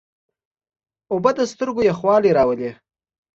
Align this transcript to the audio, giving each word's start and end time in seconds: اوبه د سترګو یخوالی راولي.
اوبه 1.11 1.31
د 1.37 1.39
سترګو 1.51 1.81
یخوالی 1.89 2.31
راولي. 2.37 2.71